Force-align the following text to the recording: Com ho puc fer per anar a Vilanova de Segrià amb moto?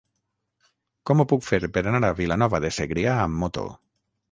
Com 1.09 1.21
ho 1.21 1.25
puc 1.33 1.45
fer 1.49 1.59
per 1.77 1.85
anar 1.93 2.01
a 2.09 2.17
Vilanova 2.21 2.63
de 2.65 2.73
Segrià 2.81 3.17
amb 3.29 3.41
moto? 3.45 3.71